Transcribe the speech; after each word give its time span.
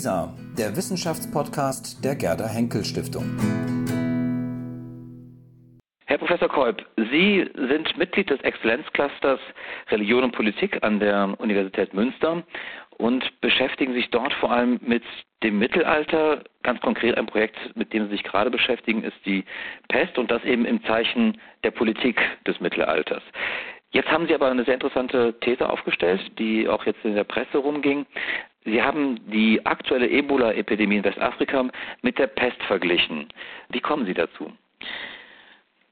WISA, 0.00 0.32
der 0.56 0.74
Wissenschaftspodcast 0.74 2.02
der 2.02 2.16
Gerda 2.16 2.48
Henkel 2.48 2.82
Stiftung. 2.86 3.36
Herr 6.06 6.16
Professor 6.16 6.48
Kolb, 6.48 6.86
Sie 6.96 7.46
sind 7.54 7.98
Mitglied 7.98 8.30
des 8.30 8.40
Exzellenzclusters 8.40 9.40
Religion 9.90 10.24
und 10.24 10.32
Politik 10.32 10.82
an 10.82 11.00
der 11.00 11.34
Universität 11.38 11.92
Münster 11.92 12.42
und 12.96 13.30
beschäftigen 13.42 13.92
sich 13.92 14.08
dort 14.08 14.32
vor 14.32 14.50
allem 14.50 14.80
mit 14.82 15.02
dem 15.42 15.58
Mittelalter. 15.58 16.44
Ganz 16.62 16.80
konkret 16.80 17.18
ein 17.18 17.26
Projekt, 17.26 17.58
mit 17.76 17.92
dem 17.92 18.04
Sie 18.04 18.12
sich 18.12 18.22
gerade 18.22 18.50
beschäftigen, 18.50 19.04
ist 19.04 19.18
die 19.26 19.44
Pest 19.88 20.16
und 20.16 20.30
das 20.30 20.42
eben 20.44 20.64
im 20.64 20.82
Zeichen 20.84 21.38
der 21.62 21.72
Politik 21.72 22.18
des 22.46 22.58
Mittelalters. 22.58 23.22
Jetzt 23.92 24.08
haben 24.08 24.28
Sie 24.28 24.34
aber 24.34 24.48
eine 24.50 24.64
sehr 24.64 24.74
interessante 24.74 25.34
These 25.40 25.68
aufgestellt, 25.68 26.20
die 26.38 26.68
auch 26.68 26.86
jetzt 26.86 27.04
in 27.04 27.16
der 27.16 27.24
Presse 27.24 27.58
rumging. 27.58 28.06
Sie 28.64 28.82
haben 28.82 29.18
die 29.30 29.64
aktuelle 29.64 30.08
Ebola-Epidemie 30.08 30.98
in 30.98 31.04
Westafrika 31.04 31.68
mit 32.02 32.18
der 32.18 32.26
Pest 32.26 32.62
verglichen. 32.64 33.28
Wie 33.70 33.80
kommen 33.80 34.06
Sie 34.06 34.14
dazu? 34.14 34.52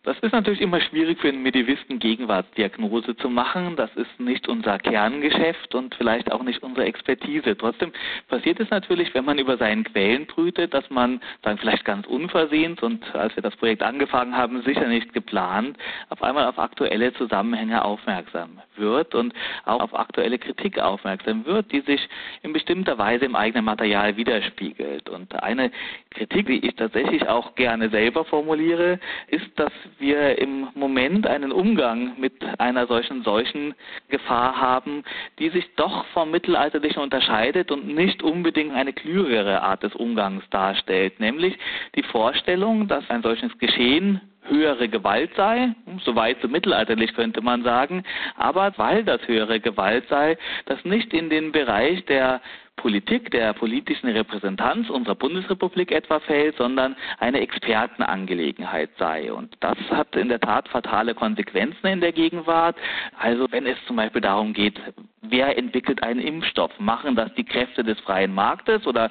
Das 0.09 0.19
ist 0.21 0.33
natürlich 0.33 0.63
immer 0.63 0.81
schwierig 0.81 1.21
für 1.21 1.29
einen 1.29 1.43
Medivisten 1.43 1.99
Gegenwartsdiagnose 1.99 3.15
zu 3.19 3.29
machen. 3.29 3.77
Das 3.77 3.95
ist 3.95 4.19
nicht 4.19 4.49
unser 4.49 4.79
Kerngeschäft 4.79 5.75
und 5.75 5.95
vielleicht 5.97 6.33
auch 6.33 6.43
nicht 6.43 6.63
unsere 6.63 6.87
Expertise. 6.87 7.55
Trotzdem 7.59 7.93
passiert 8.27 8.59
es 8.59 8.71
natürlich, 8.71 9.13
wenn 9.13 9.27
man 9.27 9.39
über 9.39 9.59
seinen 9.59 9.85
Quellen 9.85 10.25
brütet, 10.25 10.73
dass 10.73 10.89
man 10.89 11.21
dann 11.43 11.59
vielleicht 11.59 11.85
ganz 11.85 12.07
unversehens 12.07 12.83
und 12.83 13.15
als 13.15 13.37
wir 13.37 13.43
das 13.43 13.55
Projekt 13.57 13.83
angefangen 13.83 14.35
haben, 14.35 14.63
sicher 14.63 14.89
nicht 14.89 15.13
geplant, 15.13 15.77
auf 16.09 16.23
einmal 16.23 16.47
auf 16.47 16.59
aktuelle 16.59 17.13
Zusammenhänge 17.13 17.85
aufmerksam 17.85 18.63
wird 18.77 19.15
und 19.15 19.35
auch 19.67 19.81
auf 19.81 19.95
aktuelle 19.95 20.39
Kritik 20.39 20.79
aufmerksam 20.79 21.45
wird, 21.45 21.71
die 21.71 21.81
sich 21.81 22.09
in 22.43 22.55
bestimmter 22.55 22.97
Weise 22.97 23.27
im 23.27 23.37
eigenen 23.37 23.67
Material 23.67 24.17
widerspiegelt. 24.17 25.11
Und 25.11 25.35
eine 25.43 25.71
Kritik, 26.13 26.47
die 26.47 26.67
ich 26.67 26.77
tatsächlich 26.77 27.29
auch 27.29 27.55
gerne 27.57 27.91
selber 27.91 28.25
formuliere, 28.25 28.99
ist, 29.27 29.47
dass 29.57 29.73
wir 30.01 30.39
im 30.39 30.69
Moment 30.75 31.27
einen 31.27 31.53
Umgang 31.53 32.19
mit 32.19 32.33
einer 32.59 32.87
solchen 32.87 33.23
solchen 33.23 33.75
Gefahr 34.09 34.61
haben, 34.61 35.05
die 35.39 35.51
sich 35.51 35.65
doch 35.77 36.05
vom 36.07 36.31
Mittelalterlichen 36.31 37.03
unterscheidet 37.03 37.71
und 37.71 37.87
nicht 37.87 38.23
unbedingt 38.23 38.75
eine 38.75 38.93
klügere 38.93 39.63
Art 39.63 39.83
des 39.83 39.95
Umgangs 39.95 40.45
darstellt, 40.51 41.21
nämlich 41.21 41.59
die 41.95 42.03
Vorstellung, 42.03 42.89
dass 42.89 43.09
ein 43.11 43.23
solches 43.23 43.57
Geschehen 43.59 44.21
höhere 44.49 44.89
Gewalt 44.89 45.31
sei, 45.37 45.75
soweit 46.05 46.41
so 46.41 46.49
mittelalterlich 46.49 47.15
könnte 47.15 47.41
man 47.41 47.63
sagen, 47.63 48.03
aber 48.37 48.73
weil 48.77 49.05
das 49.05 49.27
höhere 49.27 49.61
Gewalt 49.61 50.09
sei, 50.09 50.39
das 50.67 50.83
nicht 50.85 51.13
in 51.13 51.31
den 51.31 51.53
Bereich 51.53 52.05
der 52.07 52.41
Politik, 52.79 53.31
der 53.31 53.53
politischen 53.53 54.09
Repräsentanz 54.09 54.89
unserer 54.89 55.15
Bundesrepublik 55.15 55.93
etwa 55.93 56.21
fällt, 56.21 56.57
sondern 56.57 56.97
eine 57.19 57.41
Expertenangelegenheit 57.41 58.91
sei. 58.99 59.33
Und 59.33 59.55
das 59.61 59.77
hat 59.91 60.17
in 60.17 60.29
der 60.29 60.41
Tat 60.41 60.69
fatale 60.69 61.15
Konsequenzen 61.15 61.87
in 61.87 62.01
der 62.01 62.13
Gegenwart. 62.13 62.77
Also 63.19 63.47
wenn 63.51 63.67
es 63.67 63.77
zum 63.87 63.97
Beispiel 63.97 64.23
darum 64.23 64.53
geht, 64.55 64.81
wer 65.23 65.59
entwickelt 65.59 66.03
einen 66.03 66.21
Impfstoff? 66.21 66.71
Machen 66.79 67.17
das 67.17 67.35
die 67.35 67.45
Kräfte 67.45 67.85
des 67.85 67.99
freien 68.01 68.35
Marktes 68.35 68.87
oder 68.87 69.11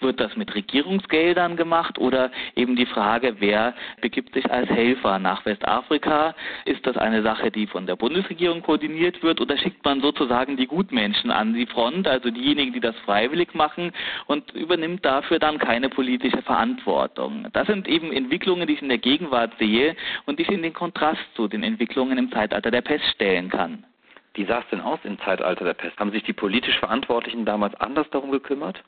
wird 0.00 0.20
das 0.20 0.36
mit 0.36 0.54
Regierungsgeldern 0.54 1.56
gemacht 1.56 1.98
oder 1.98 2.30
eben 2.56 2.76
die 2.76 2.86
Frage, 2.86 3.36
wer 3.38 3.74
begibt 4.00 4.34
sich 4.34 4.50
als 4.50 4.68
Helfer 4.68 5.18
nach 5.18 5.44
Westafrika? 5.44 6.34
Ist 6.64 6.86
das 6.86 6.96
eine 6.96 7.22
Sache, 7.22 7.50
die 7.50 7.66
von 7.66 7.86
der 7.86 7.96
Bundesregierung 7.96 8.62
koordiniert 8.62 9.22
wird 9.22 9.40
oder 9.40 9.56
schickt 9.56 9.84
man 9.84 10.00
sozusagen 10.00 10.56
die 10.56 10.66
Gutmenschen 10.66 11.30
an 11.30 11.54
die 11.54 11.66
Front, 11.66 12.06
also 12.06 12.30
diejenigen, 12.30 12.72
die 12.72 12.80
das 12.80 12.96
freiwillig 13.04 13.54
machen 13.54 13.92
und 14.26 14.52
übernimmt 14.52 15.04
dafür 15.04 15.38
dann 15.38 15.58
keine 15.58 15.88
politische 15.88 16.42
Verantwortung? 16.42 17.46
Das 17.52 17.66
sind 17.66 17.88
eben 17.88 18.12
Entwicklungen, 18.12 18.66
die 18.66 18.74
ich 18.74 18.82
in 18.82 18.88
der 18.88 18.98
Gegenwart 18.98 19.52
sehe 19.58 19.96
und 20.26 20.38
die 20.38 20.42
ich 20.42 20.50
in 20.50 20.62
den 20.62 20.72
Kontrast 20.72 21.22
zu 21.34 21.48
den 21.48 21.62
Entwicklungen 21.62 22.18
im 22.18 22.32
Zeitalter 22.32 22.70
der 22.70 22.82
Pest 22.82 23.04
stellen 23.14 23.50
kann. 23.50 23.84
Wie 24.34 24.44
sah 24.44 24.60
es 24.60 24.68
denn 24.70 24.80
aus 24.80 25.00
im 25.02 25.18
Zeitalter 25.18 25.64
der 25.64 25.74
Pest? 25.74 25.98
Haben 25.98 26.12
sich 26.12 26.22
die 26.22 26.32
politisch 26.32 26.78
Verantwortlichen 26.78 27.44
damals 27.44 27.74
anders 27.80 28.08
darum 28.10 28.30
gekümmert? 28.30 28.82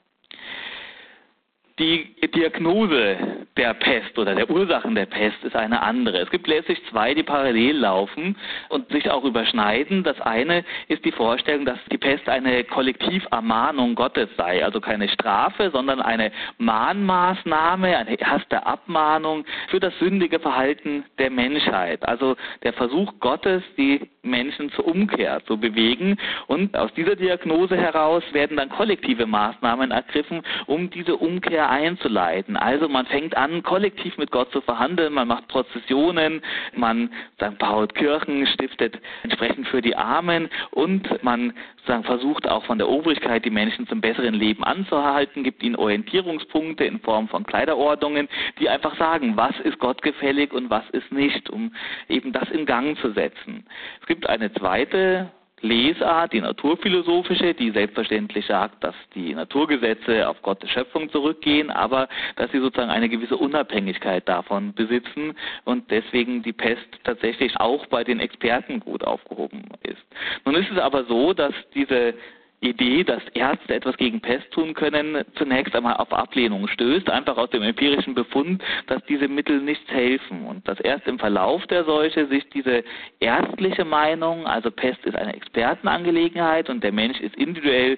Die 1.80 2.14
Diagnose 2.34 3.16
der 3.56 3.72
Pest 3.72 4.18
oder 4.18 4.34
der 4.34 4.50
Ursachen 4.50 4.94
der 4.94 5.06
Pest 5.06 5.42
ist 5.42 5.56
eine 5.56 5.80
andere. 5.80 6.18
Es 6.18 6.28
gibt 6.28 6.46
letztlich 6.46 6.78
zwei, 6.91 7.14
die 7.14 7.22
parallel 7.22 7.74
laufen 7.74 8.36
und 8.68 8.91
sich 8.92 9.10
auch 9.10 9.24
überschneiden. 9.24 10.04
Das 10.04 10.20
eine 10.20 10.62
ist 10.88 11.02
die 11.06 11.10
Vorstellung, 11.10 11.64
dass 11.64 11.78
die 11.91 11.96
Pest 11.96 12.28
eine 12.28 12.64
Kollektivermahnung 12.64 13.94
Gottes 13.94 14.28
sei, 14.36 14.62
also 14.62 14.78
keine 14.78 15.08
Strafe, 15.08 15.70
sondern 15.72 16.02
eine 16.02 16.32
Mahnmaßnahme, 16.58 17.97
eine 17.97 18.20
erste 18.20 18.66
Abmahnung 18.66 19.47
für 19.68 19.80
das 19.80 19.98
sündige 19.98 20.38
Verhalten 20.38 21.04
der 21.18 21.30
Menschheit. 21.30 22.06
Also 22.06 22.36
der 22.62 22.74
Versuch 22.74 23.14
Gottes, 23.20 23.62
die 23.78 24.02
Menschen 24.22 24.70
zur 24.72 24.86
Umkehr 24.86 25.41
zu 25.47 25.56
bewegen. 25.56 26.19
Und 26.47 26.76
aus 26.76 26.92
dieser 26.94 27.16
Diagnose 27.16 27.76
heraus 27.76 28.22
werden 28.32 28.56
dann 28.56 28.69
kollektive 28.69 29.26
Maßnahmen 29.26 29.91
ergriffen, 29.91 30.42
um 30.66 30.91
diese 30.91 31.16
Umkehr 31.16 31.70
einzuleiten. 31.70 32.56
Also 32.56 32.88
man 32.88 33.06
fängt 33.06 33.36
an, 33.36 33.62
kollektiv 33.62 34.19
mit 34.19 34.30
Gott 34.30 34.50
zu 34.53 34.60
verhandeln, 34.60 35.12
man 35.12 35.28
macht 35.28 35.48
Prozessionen, 35.48 36.42
man 36.75 37.10
sagen, 37.38 37.56
baut 37.59 37.94
Kirchen, 37.94 38.47
stiftet 38.47 38.98
entsprechend 39.22 39.69
für 39.69 39.80
die 39.80 39.97
Armen 39.97 40.48
und 40.70 41.22
man 41.22 41.53
sagen, 41.86 42.04
versucht 42.04 42.48
auch 42.48 42.64
von 42.64 42.78
der 42.78 42.88
Obrigkeit 42.88 43.44
die 43.44 43.50
Menschen 43.50 43.86
zum 43.86 44.00
besseren 44.00 44.34
Leben 44.34 44.64
anzuhalten, 44.64 45.44
gibt 45.44 45.62
ihnen 45.62 45.76
Orientierungspunkte 45.76 46.84
in 46.84 47.00
Form 47.00 47.28
von 47.28 47.44
Kleiderordnungen, 47.44 48.28
die 48.59 48.69
einfach 48.69 48.97
sagen, 48.97 49.36
was 49.36 49.59
ist 49.60 49.78
Gott 49.78 50.03
gefällig 50.03 50.53
und 50.53 50.70
was 50.70 50.88
ist 50.91 51.10
nicht, 51.10 51.48
um 51.50 51.75
eben 52.09 52.32
das 52.32 52.50
in 52.50 52.66
Gang 52.66 52.98
zu 52.98 53.12
setzen. 53.12 53.64
Es 54.00 54.06
gibt 54.10 54.28
eine 54.28 54.53
zweite 54.54 55.31
Lesart, 55.60 56.32
die 56.32 56.41
naturphilosophische, 56.41 57.54
die 57.54 57.71
selbstverständlich 57.71 58.44
sagt, 58.44 58.82
dass 58.82 58.97
die 59.15 59.32
Naturgesetze 59.32 60.28
auf 60.28 60.43
Gottes 60.43 60.69
Schöpfung 60.71 61.09
zurückgehen, 61.10 61.71
aber 61.71 62.09
dass 62.34 62.50
sie 62.50 62.59
sozusagen 62.59 62.91
eine 62.91 63.09
gewisse 63.09 63.37
Unabhängigkeit 63.37 64.28
davon 64.28 64.75
besitzen 64.75 65.37
und 65.65 65.88
deswegen 65.93 66.43
die 66.43 66.53
Pest 66.53 66.88
tatsächlich 67.04 67.56
auch 67.60 67.87
bei 67.87 68.03
den 68.03 68.19
Experten 68.19 68.81
gut 68.81 69.04
aufgehoben 69.04 69.62
ist. 69.84 70.03
Nun 70.44 70.56
ist 70.56 70.72
es 70.72 70.78
aber 70.78 71.04
so, 71.04 71.32
dass 71.32 71.54
diese 71.77 72.15
Idee, 72.60 73.04
dass 73.04 73.22
Ärzte 73.32 73.75
etwas 73.75 73.97
gegen 73.97 74.21
Pest 74.21 74.50
tun 74.50 74.75
können, 74.75 75.25
zunächst 75.37 75.75
einmal 75.75 75.97
auf 75.97 76.12
Ablehnung 76.12 76.69
stößt, 76.69 77.09
einfach 77.09 77.38
aus 77.38 77.48
dem 77.50 77.62
empirischen 77.62 78.15
Befund, 78.15 78.62
dass 78.87 79.03
diese 79.06 79.28
Mittel 79.28 79.60
nichts 79.62 79.91
helfen 79.91 80.47
und 80.47 80.69
dass 80.69 80.78
erst 80.81 81.06
im 81.06 81.19
Verlauf 81.19 81.66
der 81.69 81.84
Seuche 81.84 82.26
sich 82.26 82.48
diese 82.50 82.84
ärztliche 83.19 83.87
Meinung, 83.87 84.47
also 84.47 84.71
Pest 84.71 85.04
ist 85.06 85.16
eine 85.16 85.34
Expertenangelegenheit 85.34 86.69
und 86.69 86.84
der 86.84 86.93
Mensch 86.93 87.19
ist 87.21 87.34
individuell 87.37 87.97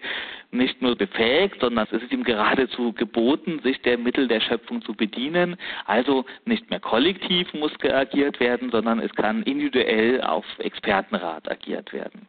nicht 0.53 0.81
nur 0.81 0.95
befähigt, 0.95 1.61
sondern 1.61 1.89
es 1.91 2.03
ist 2.03 2.13
ihm 2.13 2.23
geradezu 2.23 2.93
geboten, 2.93 3.61
sich 3.65 3.81
der 3.83 3.99
Mittel 3.99 4.29
der 4.29 4.41
Schöpfung 4.41 4.83
zu 4.83 4.95
bedienen. 4.95 5.57
Also 5.87 6.25
nicht 6.45 6.71
mehr 6.71 6.79
kollektiv 6.81 7.53
muss 7.55 7.73
agiert 7.83 8.39
werden, 8.39 8.71
sondern 8.71 9.01
es 9.01 9.13
kann 9.15 9.43
individuell 9.43 10.21
auf 10.23 10.45
Expertenrat 10.59 11.51
agiert 11.51 11.93
werden. 11.93 12.29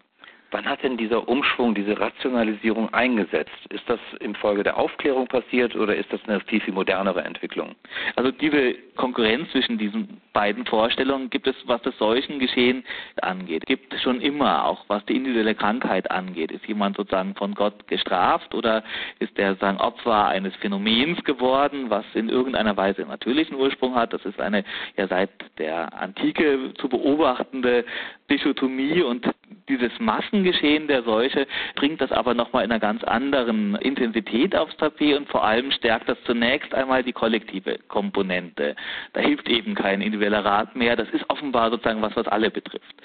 Wann 0.53 0.69
hat 0.69 0.83
denn 0.83 0.97
dieser 0.97 1.27
Umschwung, 1.27 1.73
diese 1.73 1.99
Rationalisierung 1.99 2.93
eingesetzt? 2.93 3.49
Ist 3.69 3.89
das 3.89 3.99
infolge 4.19 4.61
der 4.61 4.77
Aufklärung 4.77 5.25
passiert 5.25 5.75
oder 5.75 5.95
ist 5.95 6.13
das 6.13 6.21
eine 6.27 6.39
viel, 6.41 6.61
viel 6.61 6.75
modernere 6.75 7.23
Entwicklung? 7.23 7.73
Also 8.15 8.29
diese 8.29 8.75
Konkurrenz 8.95 9.49
zwischen 9.49 9.79
diesen 9.79 10.21
beiden 10.33 10.65
Vorstellungen 10.65 11.29
gibt 11.29 11.47
es, 11.47 11.55
was 11.65 11.81
das 11.83 11.97
Seuchengeschehen 11.97 12.83
angeht. 13.21 13.65
Gibt 13.65 13.93
schon 14.01 14.19
immer, 14.19 14.65
auch 14.65 14.83
was 14.87 15.05
die 15.05 15.15
individuelle 15.15 15.55
Krankheit 15.55 16.09
angeht. 16.11 16.51
Ist 16.51 16.65
jemand 16.67 16.97
sozusagen 16.97 17.35
von 17.35 17.53
Gott 17.53 17.87
gestraft 17.87 18.53
oder 18.53 18.83
ist 19.19 19.37
er 19.37 19.51
sozusagen 19.51 19.77
Opfer 19.77 20.27
eines 20.27 20.55
Phänomens 20.57 21.23
geworden, 21.23 21.89
was 21.89 22.05
in 22.15 22.29
irgendeiner 22.29 22.75
Weise 22.75 23.03
natürlichen 23.03 23.55
Ursprung 23.55 23.95
hat? 23.95 24.13
Das 24.13 24.25
ist 24.25 24.39
eine 24.39 24.63
ja 24.97 25.07
seit 25.07 25.29
der 25.59 25.93
Antike 25.93 26.73
zu 26.79 26.89
beobachtende 26.89 27.85
Dichotomie 28.29 29.01
und 29.01 29.29
dieses 29.69 29.91
Massengeschehen 29.99 30.87
der 30.87 31.03
Seuche 31.03 31.47
bringt 31.75 32.01
das 32.01 32.11
aber 32.11 32.33
nochmal 32.33 32.65
in 32.65 32.71
einer 32.71 32.79
ganz 32.79 33.03
anderen 33.03 33.75
Intensität 33.75 34.55
aufs 34.55 34.75
Tapet 34.77 35.15
und 35.15 35.29
vor 35.29 35.43
allem 35.43 35.71
stärkt 35.71 36.09
das 36.09 36.17
zunächst 36.25 36.73
einmal 36.73 37.03
die 37.03 37.13
kollektive 37.13 37.77
Komponente. 37.87 38.75
Da 39.13 39.21
hilft 39.21 39.47
eben 39.47 39.75
kein 39.75 40.01
individueller 40.01 40.22
Rat 40.31 40.75
mehr. 40.75 40.95
Das 40.95 41.09
ist 41.09 41.29
offenbar 41.29 41.71
sozusagen 41.71 42.01
was, 42.01 42.15
was 42.15 42.27
alle 42.27 42.49
betrifft. 42.49 42.95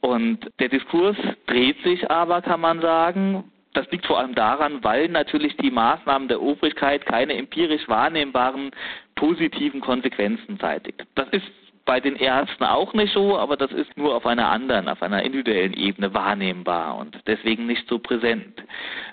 Und 0.00 0.50
der 0.58 0.68
Diskurs 0.68 1.16
dreht 1.46 1.82
sich 1.82 2.10
aber, 2.10 2.42
kann 2.42 2.60
man 2.60 2.80
sagen, 2.80 3.44
das 3.72 3.88
liegt 3.90 4.06
vor 4.06 4.18
allem 4.18 4.34
daran, 4.34 4.82
weil 4.82 5.08
natürlich 5.08 5.56
die 5.58 5.70
Maßnahmen 5.70 6.28
der 6.28 6.42
Obrigkeit 6.42 7.06
keine 7.06 7.34
empirisch 7.34 7.88
wahrnehmbaren 7.88 8.70
positiven 9.14 9.80
Konsequenzen 9.80 10.58
zeitigt. 10.58 11.04
Das 11.14 11.28
ist 11.30 11.46
bei 11.84 12.00
den 12.00 12.16
Ärzten 12.16 12.64
auch 12.64 12.94
nicht 12.94 13.12
so, 13.12 13.38
aber 13.38 13.56
das 13.56 13.72
ist 13.72 13.96
nur 13.96 14.14
auf 14.14 14.26
einer 14.26 14.48
anderen, 14.48 14.88
auf 14.88 15.02
einer 15.02 15.22
individuellen 15.22 15.74
Ebene 15.74 16.12
wahrnehmbar 16.14 16.96
und 16.96 17.18
deswegen 17.26 17.66
nicht 17.66 17.88
so 17.88 17.98
präsent. 17.98 18.62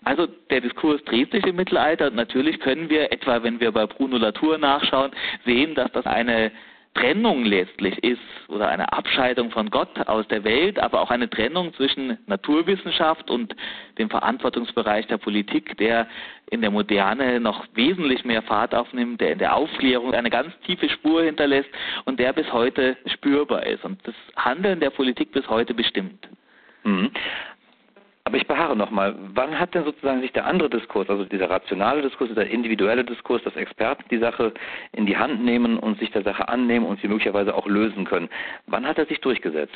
Also 0.03 0.27
der 0.49 0.61
Diskurs 0.61 1.03
dreht 1.05 1.31
sich 1.31 1.45
im 1.45 1.55
Mittelalter 1.55 2.07
und 2.07 2.15
natürlich 2.15 2.59
können 2.59 2.89
wir, 2.89 3.11
etwa 3.11 3.41
wenn 3.43 3.59
wir 3.59 3.71
bei 3.71 3.85
Bruno 3.85 4.17
Latour 4.17 4.57
nachschauen, 4.57 5.11
sehen, 5.45 5.75
dass 5.75 5.91
das 5.91 6.05
eine 6.05 6.51
Trennung 6.97 7.45
letztlich 7.45 8.03
ist 8.03 8.19
oder 8.47 8.69
eine 8.69 8.91
Abscheidung 8.91 9.51
von 9.51 9.69
Gott 9.69 10.07
aus 10.07 10.27
der 10.27 10.43
Welt, 10.43 10.79
aber 10.79 11.01
auch 11.01 11.11
eine 11.11 11.29
Trennung 11.29 11.73
zwischen 11.75 12.17
Naturwissenschaft 12.25 13.29
und 13.29 13.55
dem 13.97 14.09
Verantwortungsbereich 14.09 15.05
der 15.07 15.17
Politik, 15.17 15.77
der 15.77 16.07
in 16.49 16.61
der 16.61 16.71
Moderne 16.71 17.39
noch 17.39 17.65
wesentlich 17.75 18.25
mehr 18.25 18.41
Fahrt 18.41 18.73
aufnimmt, 18.73 19.21
der 19.21 19.33
in 19.33 19.39
der 19.39 19.55
Aufklärung 19.55 20.13
eine 20.13 20.29
ganz 20.29 20.57
tiefe 20.65 20.89
Spur 20.89 21.23
hinterlässt 21.23 21.69
und 22.05 22.19
der 22.19 22.33
bis 22.33 22.51
heute 22.51 22.97
spürbar 23.05 23.65
ist 23.65 23.85
und 23.85 23.99
das 24.07 24.15
Handeln 24.35 24.79
der 24.79 24.89
Politik 24.89 25.31
bis 25.31 25.47
heute 25.49 25.73
bestimmt. 25.73 26.27
Aber 28.27 28.35
ich 28.35 28.45
beharre 28.45 28.75
nochmal, 28.75 29.15
wann 29.35 29.57
hat 29.57 29.73
denn 29.73 29.85
sozusagen 29.85 30.19
sich 30.19 30.33
der 30.33 30.45
andere 30.45 30.69
Diskurs, 30.69 31.09
also 31.09 31.23
dieser 31.23 31.49
rationale 31.49 32.01
Diskurs, 32.01 32.29
der 32.35 32.49
individuelle 32.49 33.05
Diskurs, 33.05 33.41
dass 33.43 33.55
Experten 33.55 34.03
die 34.11 34.17
Sache 34.17 34.53
in 34.91 35.05
die 35.05 35.15
Hand 35.15 35.45
nehmen 35.45 35.79
und 35.79 35.97
sich 35.97 36.11
der 36.11 36.23
Sache 36.23 36.49
annehmen 36.49 36.85
und 36.85 36.99
sie 36.99 37.07
möglicherweise 37.07 37.55
auch 37.55 37.67
lösen 37.67 38.03
können, 38.03 38.27
wann 38.65 38.85
hat 38.85 38.97
er 38.97 39.05
sich 39.05 39.21
durchgesetzt? 39.21 39.73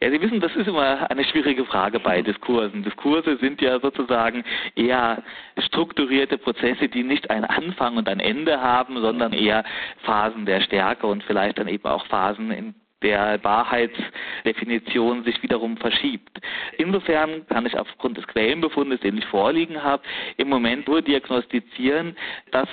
Ja, 0.00 0.10
Sie 0.10 0.18
wissen, 0.18 0.40
das 0.40 0.56
ist 0.56 0.66
immer 0.66 1.10
eine 1.10 1.24
schwierige 1.24 1.66
Frage 1.66 2.00
bei 2.00 2.22
Diskursen. 2.30 2.84
Diskurse 2.84 3.36
sind 3.36 3.60
ja 3.60 3.78
sozusagen 3.80 4.44
eher 4.76 5.22
strukturierte 5.58 6.38
Prozesse, 6.38 6.88
die 6.88 7.02
nicht 7.02 7.28
einen 7.28 7.44
Anfang 7.44 7.98
und 7.98 8.08
ein 8.08 8.20
Ende 8.20 8.62
haben, 8.62 8.98
sondern 9.02 9.34
eher 9.34 9.62
Phasen 10.04 10.46
der 10.46 10.62
Stärke 10.62 11.06
und 11.06 11.22
vielleicht 11.24 11.58
dann 11.58 11.68
eben 11.68 11.84
auch 11.84 12.06
Phasen, 12.06 12.50
in 12.50 12.74
der 13.02 13.42
Wahrheitsdefinition 13.42 15.24
sich 15.24 15.42
wiederum 15.42 15.76
verschiebt. 15.76 16.40
Insofern 16.78 17.46
kann 17.46 17.66
ich 17.66 17.78
aufgrund 17.78 18.16
des 18.18 18.26
Quellenbefundes, 18.26 19.00
den 19.00 19.18
ich 19.18 19.26
vorliegen 19.26 19.82
habe, 19.82 20.02
im 20.36 20.48
Moment 20.48 20.86
nur 20.88 21.02
diagnostizieren, 21.02 22.16
dass 22.50 22.68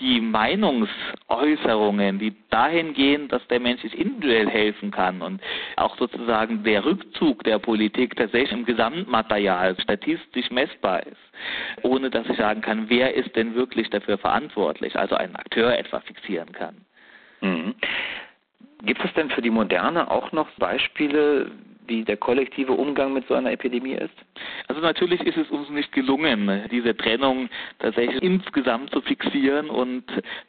die 0.00 0.20
Meinungsäußerungen, 0.20 2.18
die 2.18 2.34
dahin 2.50 2.94
gehen, 2.94 3.28
dass 3.28 3.46
der 3.46 3.60
Mensch 3.60 3.82
sich 3.82 3.96
individuell 3.96 4.48
helfen 4.48 4.90
kann 4.90 5.22
und 5.22 5.40
auch 5.76 5.96
sozusagen 5.98 6.64
der 6.64 6.84
Rückzug 6.84 7.44
der 7.44 7.60
Politik 7.60 8.16
tatsächlich 8.16 8.52
im 8.52 8.64
Gesamtmaterial 8.64 9.80
statistisch 9.80 10.50
messbar 10.50 11.06
ist, 11.06 11.16
ohne 11.82 12.10
dass 12.10 12.28
ich 12.28 12.36
sagen 12.36 12.60
kann, 12.60 12.88
wer 12.88 13.14
ist 13.14 13.36
denn 13.36 13.54
wirklich 13.54 13.88
dafür 13.90 14.18
verantwortlich, 14.18 14.96
also 14.96 15.14
einen 15.14 15.36
Akteur 15.36 15.78
etwa 15.78 16.00
fixieren 16.00 16.50
kann. 16.50 16.74
Mhm. 17.40 17.74
Gibt 18.84 19.04
es 19.04 19.12
denn 19.14 19.30
für 19.30 19.42
die 19.42 19.50
Moderne 19.50 20.10
auch 20.10 20.32
noch 20.32 20.48
Beispiele, 20.58 21.50
wie 21.86 22.04
der 22.04 22.16
kollektive 22.16 22.72
Umgang 22.72 23.12
mit 23.12 23.26
so 23.28 23.34
einer 23.34 23.52
Epidemie 23.52 23.94
ist? 23.94 24.14
Also 24.68 24.80
natürlich 24.80 25.20
ist 25.22 25.36
es 25.36 25.50
uns 25.50 25.68
nicht 25.70 25.92
gelungen, 25.92 26.62
diese 26.70 26.96
Trennung 26.96 27.48
tatsächlich 27.78 28.22
insgesamt 28.22 28.90
zu 28.90 29.00
fixieren 29.00 29.70
und 29.70 30.04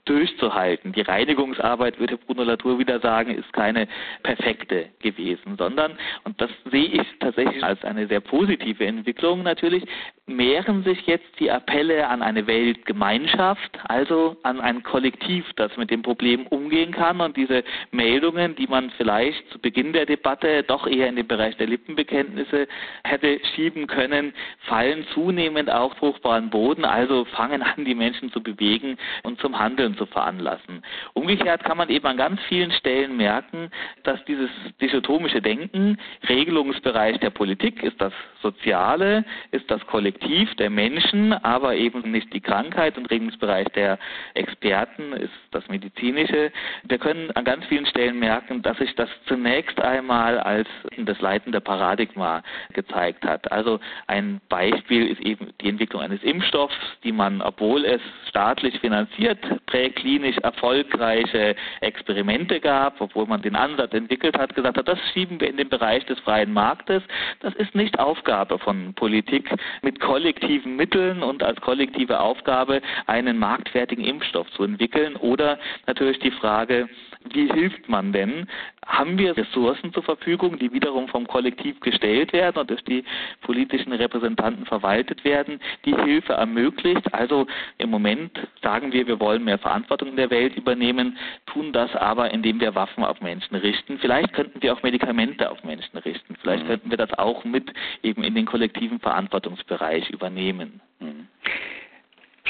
durchzuhalten. 0.06 0.94
Die 0.94 1.02
Reinigungsarbeit, 1.02 2.00
würde 2.00 2.18
Bruno 2.18 2.44
Latour 2.44 2.80
wieder 2.80 3.00
sagen, 3.00 3.36
ist 3.36 3.52
keine 3.54 3.88
perfekte 4.24 4.90
gewesen, 5.00 5.56
sondern, 5.58 5.98
und 6.24 6.40
das 6.40 6.50
sehe 6.72 6.88
ich 6.88 7.08
tatsächlich 7.20 7.64
als 7.64 7.84
eine 7.84 8.08
sehr 8.08 8.20
positive 8.22 8.86
Entwicklung 8.86 9.44
natürlich, 9.44 9.86
mehren 10.28 10.84
sich 10.84 11.06
jetzt 11.06 11.40
die 11.40 11.52
Appelle 11.52 12.08
an 12.08 12.22
eine 12.22 12.48
Weltgemeinschaft, 12.48 13.80
also 13.86 14.38
an 14.44 14.60
ein 14.60 14.84
Kollektiv, 14.84 15.46
das 15.56 15.76
mit 15.78 15.92
dem 15.92 16.02
Problem 16.02 16.48
umgehen 16.48 16.92
kann 16.92 17.22
und 17.22 17.38
diese 17.38 17.64
Meldungen, 17.92 18.56
die 18.56 18.68
man 18.68 18.90
vielleicht 18.92 19.50
zu 19.52 19.60
Beginn 19.60 19.94
der 19.94 20.06
Debatte 20.06 20.64
doch 20.64 20.88
eher 20.88 21.08
in 21.10 21.16
den 21.16 21.25
Bereich 21.28 21.58
der 21.58 21.68
Lippenbekenntnisse 21.68 22.68
hätte 23.04 23.40
schieben 23.56 23.88
können, 23.88 24.34
fallen 24.62 25.06
zunehmend 25.14 25.70
auf 25.70 25.94
fruchtbaren 25.94 26.50
Boden, 26.50 26.86
also 26.86 27.26
fangen 27.26 27.62
an, 27.62 27.86
die 27.86 27.96
Menschen 27.96 28.32
zu 28.32 28.42
bewegen 28.42 28.98
und 29.24 29.40
zum 29.40 29.58
Handeln 29.58 29.98
zu 29.98 30.06
veranlassen. 30.06 30.84
Umgekehrt 31.14 31.64
kann 31.64 31.78
man 31.78 31.90
eben 31.90 32.06
an 32.06 32.18
ganz 32.18 32.42
vielen 32.48 32.72
Stellen 32.72 33.18
merken, 33.18 33.70
dass 34.04 34.24
dieses 34.26 34.50
dichotomische 34.82 35.42
Denken, 35.42 35.98
Regelungsbereich 36.28 37.20
der 37.20 37.30
Politik 37.30 37.84
ist 37.84 38.00
das 38.00 38.14
Soziale, 38.46 39.26
ist 39.50 39.72
das 39.72 39.84
Kollektiv 39.88 40.54
der 40.58 40.70
Menschen, 40.70 41.34
aber 41.34 41.74
eben 41.74 42.12
nicht 42.12 42.32
die 42.32 42.42
Krankheit 42.42 42.96
und 42.96 43.10
Regelungsbereich 43.10 43.68
der 43.70 43.98
Experten 44.36 45.14
ist 45.14 45.34
das 45.50 45.68
Medizinische. 45.68 46.52
Wir 46.84 47.00
können 47.00 47.32
an 47.32 47.44
ganz 47.44 47.66
vielen 47.66 47.88
Stellen 47.88 48.20
merken, 48.20 48.62
dass 48.62 48.78
sich 48.78 48.94
das 48.94 49.10
zunächst 49.26 49.82
einmal 49.82 50.40
als 50.40 50.68
das 50.96 51.20
leitende 51.22 51.60
Paradigma 51.60 52.44
gezeigt 52.74 53.26
hat. 53.26 53.52
Also 53.52 53.80
ein 54.06 54.40
Beispiel 54.48 55.08
ist 55.08 55.22
eben 55.22 55.52
die 55.62 55.70
Entwicklung 55.70 56.04
eines 56.04 56.22
Impfstoffs, 56.22 56.76
die 57.04 57.12
man, 57.12 57.42
obwohl 57.42 57.84
es 57.84 58.02
staatlich 58.30 58.80
finanziert, 58.80 59.40
präklinisch 59.66 60.38
erfolgreiche 60.38 61.56
Experimente 61.82 62.60
gab, 62.60 63.02
obwohl 63.02 63.26
man 63.26 63.42
den 63.42 63.56
Ansatz 63.56 63.92
entwickelt 63.96 64.38
hat, 64.38 64.54
gesagt 64.54 64.78
hat, 64.78 64.88
das 64.88 65.00
schieben 65.14 65.40
wir 65.40 65.50
in 65.50 65.58
den 65.58 65.70
Bereich 65.70 66.06
des 66.06 66.20
freien 66.20 66.54
Marktes. 66.54 67.02
Das 67.40 67.56
ist 67.56 67.74
nicht 67.74 67.98
Aufgabe 67.98 68.35
von 68.60 68.94
Politik, 68.96 69.50
mit 69.82 70.00
kollektiven 70.02 70.76
Mitteln 70.76 71.24
und 71.24 71.42
als 71.42 71.60
kollektive 71.62 72.20
Aufgabe 72.20 72.82
einen 73.08 73.40
marktfertigen 73.40 74.04
Impfstoff 74.04 74.50
zu 74.52 74.64
entwickeln. 74.64 75.16
Oder 75.16 75.58
natürlich 75.88 76.20
die 76.20 76.32
Frage, 76.32 76.90
wie 77.34 77.52
hilft 77.52 77.88
man 77.90 78.12
denn? 78.12 78.48
Haben 78.86 79.18
wir 79.18 79.36
Ressourcen 79.36 79.92
zur 79.94 80.04
Verfügung, 80.04 80.60
die 80.60 80.72
wiederum 80.72 81.08
vom 81.08 81.26
Kollektiv 81.28 81.80
gestellt 81.80 82.34
werden 82.34 82.58
und 82.60 82.70
durch 82.70 82.84
die 82.84 83.04
politischen 83.42 83.94
Repräsentanten 83.94 84.66
verwaltet 84.66 85.24
werden, 85.24 85.60
die 85.86 85.96
Hilfe 85.96 86.34
ermöglicht? 86.34 87.12
Also 87.14 87.48
im 87.80 87.90
Moment 87.90 88.40
sagen 88.62 88.92
wir, 88.92 89.08
wir 89.08 89.20
wollen 89.20 89.44
mehr 89.44 89.58
Verantwortung 89.58 90.10
in 90.10 90.18
der 90.18 90.30
Welt 90.30 90.56
übernehmen, 90.56 91.18
tun 91.48 91.74
das 91.74 91.96
aber, 91.96 92.32
indem 92.32 92.60
wir 92.60 92.76
Waffen 92.76 93.04
auf 93.04 93.22
Menschen 93.22 93.56
richten. 93.56 93.98
Vielleicht 93.98 94.34
könnten 94.34 94.62
wir 94.62 94.74
auch 94.74 94.84
Medikamente 94.84 95.50
auf 95.50 95.64
Menschen 95.64 95.98
richten. 95.98 96.36
Vielleicht 96.42 96.66
mhm. 96.66 96.68
könnten 96.68 96.90
wir 96.92 96.98
das 96.98 97.14
auch 97.14 97.44
mit 97.44 97.72
eben 98.04 98.24
in 98.26 98.36
den 98.36 98.46
kollektiven 98.46 99.00
Verantwortungsbereich 99.00 100.10
übernehmen. 100.10 100.82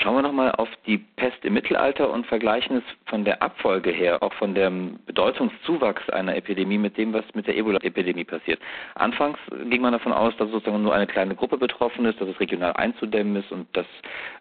Schauen 0.06 0.18
wir 0.18 0.22
nochmal 0.22 0.52
auf 0.52 0.70
die 0.86 1.00
Pest 1.00 1.44
im 1.46 1.56
Mittelalter 1.56 2.12
und 2.12 2.28
vergleichen 2.28 2.78
es 2.78 2.84
von 3.10 3.26
der 3.26 3.42
Abfolge 3.42 3.90
her, 3.90 4.22
auch 4.22 4.34
von 4.34 4.54
dem 4.54 5.00
Bedeutungszuwachs 5.08 6.08
einer 6.12 6.36
Epidemie 6.36 6.78
mit 6.78 6.96
dem, 6.96 7.12
was 7.12 7.26
mit 7.34 7.48
der 7.48 7.58
Ebola-Epidemie 7.58 8.24
passiert. 8.24 8.60
Anfangs 8.94 9.40
ging 9.68 9.82
man 9.82 9.94
davon 9.94 10.14
aus, 10.14 10.38
dass 10.38 10.52
sozusagen 10.52 10.84
nur 10.84 10.94
eine 10.94 11.08
kleine 11.08 11.34
Gruppe 11.34 11.58
betroffen 11.58 12.06
ist, 12.06 12.22
dass 12.22 12.30
es 12.30 12.40
regional 12.40 12.74
einzudämmen 12.74 13.38
ist 13.38 13.52
und 13.52 13.66
dass 13.76 13.88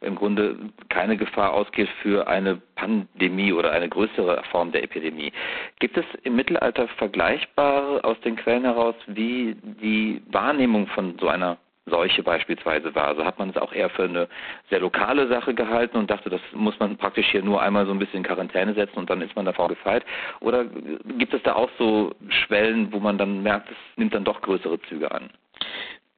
im 0.02 0.16
Grunde 0.16 0.54
keine 0.90 1.16
Gefahr 1.16 1.54
ausgeht 1.54 1.88
für 2.02 2.28
eine 2.28 2.60
Pandemie 2.74 3.54
oder 3.54 3.72
eine 3.72 3.88
größere 3.88 4.42
Form 4.50 4.70
der 4.70 4.82
Epidemie. 4.84 5.32
Gibt 5.78 5.96
es 5.96 6.04
im 6.24 6.36
Mittelalter 6.36 6.88
vergleichbare 6.88 8.04
aus 8.04 8.20
den 8.20 8.36
Quellen 8.36 8.64
heraus, 8.64 8.96
wie 9.06 9.56
die 9.80 10.20
Wahrnehmung 10.30 10.88
von 10.88 11.16
so 11.18 11.28
einer 11.28 11.56
Seuche 11.86 12.22
beispielsweise 12.22 12.94
war. 12.94 13.08
Also 13.08 13.24
hat 13.24 13.38
man 13.38 13.50
es 13.50 13.56
auch 13.56 13.72
eher 13.72 13.90
für 13.90 14.04
eine 14.04 14.28
sehr 14.70 14.80
lokale 14.80 15.28
Sache 15.28 15.54
gehalten 15.54 15.96
und 15.98 16.10
dachte, 16.10 16.30
das 16.30 16.40
muss 16.52 16.78
man 16.78 16.96
praktisch 16.96 17.26
hier 17.30 17.42
nur 17.42 17.60
einmal 17.60 17.86
so 17.86 17.92
ein 17.92 17.98
bisschen 17.98 18.18
in 18.18 18.22
Quarantäne 18.22 18.74
setzen 18.74 18.98
und 18.98 19.10
dann 19.10 19.20
ist 19.20 19.36
man 19.36 19.44
davor 19.44 19.68
gefeit. 19.68 20.04
Oder 20.40 20.64
gibt 20.64 21.34
es 21.34 21.42
da 21.42 21.54
auch 21.54 21.70
so 21.78 22.14
Schwellen, 22.28 22.92
wo 22.92 23.00
man 23.00 23.18
dann 23.18 23.42
merkt, 23.42 23.70
es 23.70 23.76
nimmt 23.96 24.14
dann 24.14 24.24
doch 24.24 24.40
größere 24.40 24.80
Züge 24.82 25.10
an? 25.10 25.30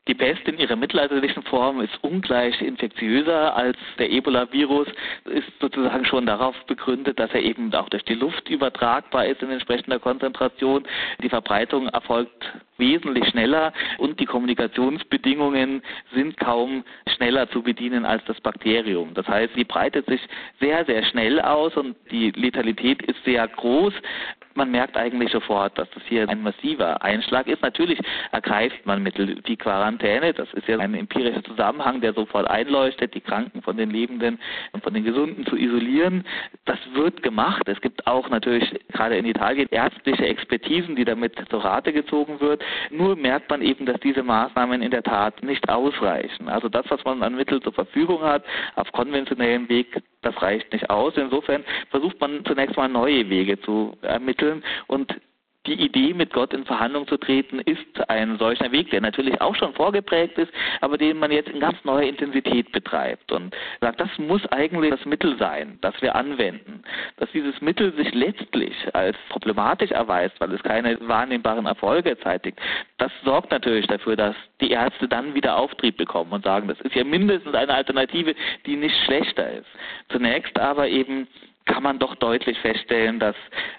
Die 0.09 0.15
Pest 0.15 0.47
in 0.47 0.59
ihrer 0.59 0.77
mittelalterlichen 0.77 1.43
Form 1.43 1.81
ist 1.81 1.99
ungleich 2.03 2.61
infektiöser 2.63 3.57
als 3.57 3.77
der 3.99 4.09
Ebola-Virus, 4.09 4.87
ist 5.25 5.49
sozusagen 5.61 6.05
schon 6.05 6.27
darauf 6.27 6.55
begründet, 6.67 7.19
dass 7.19 7.33
er 7.33 7.43
eben 7.43 7.75
auch 7.75 7.89
durch 7.89 8.05
die 8.05 8.15
Luft 8.15 8.49
übertragbar 8.49 9.27
ist 9.27 9.43
in 9.43 9.51
entsprechender 9.51 9.99
Konzentration. 9.99 10.85
Die 11.23 11.29
Verbreitung 11.29 11.89
erfolgt 11.89 12.53
wesentlich 12.79 13.27
schneller 13.29 13.73
und 13.99 14.21
die 14.21 14.27
Kommunikationsbedingungen 14.27 15.83
sind 16.15 16.37
kaum 16.37 16.85
schneller 17.17 17.51
zu 17.51 17.63
bedienen 17.63 18.05
als 18.05 18.25
das 18.27 18.41
Bakterium. 18.41 19.13
Das 19.15 19.27
heißt, 19.27 19.55
sie 19.55 19.65
breitet 19.65 20.07
sich 20.07 20.21
sehr, 20.61 20.85
sehr 20.85 21.03
schnell 21.05 21.41
aus 21.41 21.77
und 21.77 21.97
die 22.13 22.31
Letalität 22.31 23.03
ist 23.03 23.23
sehr 23.25 23.49
groß 23.49 23.95
man 24.57 24.71
merkt 24.71 24.97
eigentlich 24.97 25.31
sofort, 25.31 25.79
dass 25.79 25.89
das 25.91 26.03
hier 26.09 26.29
ein 26.29 26.43
massiver 26.43 27.03
Einschlag 27.03 27.47
ist. 27.47 27.63
Natürlich 27.63 27.99
ergreift 28.33 28.87
man 28.87 29.03
Mittel 29.03 29.39
wie 29.45 29.57
Quarantäne. 29.57 30.33
Das 30.33 30.53
ist 30.55 30.67
ja 30.67 30.79
ein 30.79 30.95
empirischer 30.95 31.45
Zusammenhang, 31.45 32.01
der 32.01 32.15
sofort 32.15 32.49
einleuchtet, 32.49 33.15
die 33.15 33.21
Kranken 33.21 33.63
von 33.63 33.77
den 33.77 33.91
Lebenden 33.91 34.39
und 34.73 34.83
von 34.83 34.95
den 34.95 35.05
Gesunden 35.05 35.47
zu 35.47 35.57
isolieren. 35.57 36.25
Das 36.65 36.79
wird 36.95 37.23
gemacht. 37.23 37.69
Es 37.69 37.81
gibt 37.81 38.07
auch 38.07 38.29
natürlich 38.29 38.75
gerade 38.93 39.17
in 39.17 39.27
Italien 39.27 39.69
ärztliche 39.71 40.27
Expertisen, 40.27 40.97
die 40.97 41.05
damit 41.05 41.35
zur 41.51 41.65
Rate 41.65 41.93
gezogen 41.93 42.41
wird. 42.41 42.65
Nur 42.91 43.17
merkt 43.17 43.51
man 43.51 43.63
eben, 43.63 43.87
dass 43.87 44.01
diese 44.01 44.23
Maßnahmen 44.23 44.83
in 44.83 44.91
der 44.91 45.03
Tat 45.03 45.43
nicht 45.43 45.69
ausreichen. 45.69 46.49
Also 46.49 46.69
das, 46.69 46.87
was 46.89 47.05
man 47.05 47.23
an 47.23 47.37
Mitteln 47.37 47.63
zur 47.63 47.73
Verfügung 47.73 48.23
hat, 48.23 48.45
auf 48.75 48.91
konventionellem 48.93 49.69
Weg, 49.69 50.03
das 50.23 50.41
reicht 50.43 50.73
nicht 50.73 50.89
aus. 50.91 51.15
Insofern 51.17 51.65
versucht 51.91 52.21
man 52.21 52.45
zunächst 52.45 52.77
mal 52.77 52.89
neue 52.89 53.29
Wege 53.29 53.61
zu 53.61 53.97
ermitteln 54.03 54.46
und 54.87 55.15
die 55.67 55.75
Idee, 55.75 56.15
mit 56.15 56.33
Gott 56.33 56.55
in 56.55 56.65
Verhandlung 56.65 57.07
zu 57.07 57.17
treten, 57.17 57.59
ist 57.61 58.09
ein 58.09 58.39
solcher 58.39 58.71
Weg, 58.73 58.91
der 58.91 59.01
natürlich 59.01 59.41
auch 59.41 59.55
schon 59.57 59.75
vorgeprägt 59.75 60.39
ist, 60.39 60.53
aber 60.81 60.97
den 60.97 61.19
man 61.19 61.33
jetzt 61.33 61.49
in 61.49 61.61
ganz 61.61 61.77
neuer 61.85 62.03
Intensität 62.03 62.71
betreibt 62.73 63.33
und 63.33 63.55
sagt, 63.81 64.01
das 64.01 64.11
muss 64.19 64.45
eigentlich 64.47 64.91
das 64.91 65.05
Mittel 65.05 65.37
sein, 65.39 65.79
das 65.81 66.01
wir 66.01 66.15
anwenden. 66.15 66.83
Dass 67.17 67.31
dieses 67.33 67.61
Mittel 67.61 67.93
sich 67.95 68.15
letztlich 68.15 68.75
als 68.95 69.17
problematisch 69.29 69.91
erweist, 69.91 70.39
weil 70.41 70.53
es 70.53 70.63
keine 70.63 70.99
wahrnehmbaren 71.07 71.67
Erfolge 71.67 72.17
zeitigt, 72.21 72.59
das 72.99 73.13
sorgt 73.25 73.51
natürlich 73.51 73.87
dafür, 73.87 74.17
dass 74.17 74.37
die 74.61 74.71
Ärzte 74.71 75.09
dann 75.09 75.35
wieder 75.35 75.57
Auftrieb 75.57 75.97
bekommen 75.97 76.33
und 76.33 76.45
sagen, 76.45 76.69
das 76.69 76.81
ist 76.81 76.95
ja 76.95 77.05
mindestens 77.05 77.55
eine 77.55 77.75
Alternative, 77.75 78.35
die 78.65 78.77
nicht 78.77 78.97
schlechter 79.05 79.51
ist. 79.53 79.69
Zunächst 80.09 80.59
aber 80.59 80.89
eben 80.89 81.27
kann 81.67 81.83
man 81.83 81.99
doch 81.99 82.15
deutlich 82.17 82.59
feststellen, 82.61 83.19
dass 83.21 83.37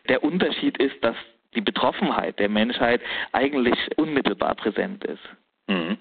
der 0.07 0.23
Unterschied 0.23 0.77
ist, 0.77 1.03
dass 1.03 1.15
die 1.55 1.61
Betroffenheit 1.61 2.37
der 2.39 2.49
Menschheit 2.49 3.01
eigentlich 3.31 3.77
unmittelbar 3.97 4.55
präsent 4.55 5.03
ist. 5.05 5.23
Mhm. 5.67 5.97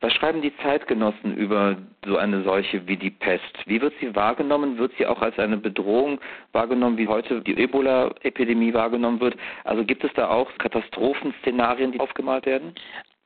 Was 0.00 0.12
schreiben 0.12 0.42
die 0.42 0.54
Zeitgenossen 0.58 1.36
über 1.36 1.76
so 2.04 2.18
eine 2.18 2.42
Seuche 2.42 2.86
wie 2.86 2.96
die 2.96 3.10
Pest? 3.10 3.42
Wie 3.64 3.80
wird 3.80 3.94
sie 3.98 4.14
wahrgenommen? 4.14 4.76
Wird 4.76 4.92
sie 4.98 5.06
auch 5.06 5.22
als 5.22 5.38
eine 5.38 5.56
Bedrohung 5.56 6.20
wahrgenommen, 6.52 6.98
wie 6.98 7.08
heute 7.08 7.40
die 7.40 7.58
Ebola-Epidemie 7.58 8.74
wahrgenommen 8.74 9.20
wird? 9.20 9.36
Also 9.64 9.84
gibt 9.84 10.04
es 10.04 10.12
da 10.14 10.28
auch 10.28 10.50
Katastrophenszenarien, 10.58 11.92
die 11.92 12.00
aufgemalt 12.00 12.44
werden? 12.44 12.74